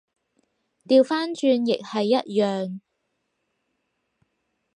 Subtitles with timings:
[0.87, 2.79] 掉返轉亦係一樣